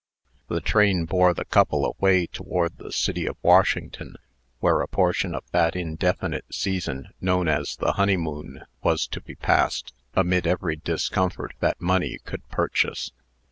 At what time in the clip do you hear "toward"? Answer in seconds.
2.25-2.79